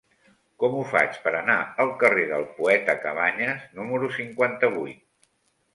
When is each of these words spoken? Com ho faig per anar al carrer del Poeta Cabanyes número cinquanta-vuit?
Com 0.61 0.77
ho 0.77 0.85
faig 0.93 1.19
per 1.25 1.33
anar 1.41 1.57
al 1.85 1.91
carrer 2.05 2.25
del 2.33 2.49
Poeta 2.57 2.97
Cabanyes 3.07 3.69
número 3.83 4.13
cinquanta-vuit? 4.21 5.09